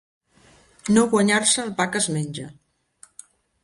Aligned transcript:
No 0.95 1.03
guanyar-se 1.13 1.63
el 1.67 1.71
pa 1.83 1.89
que 1.93 2.05
es 2.05 2.11
menja. 2.19 2.51